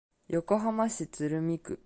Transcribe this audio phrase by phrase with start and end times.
[0.29, 1.79] 横浜市鶴見区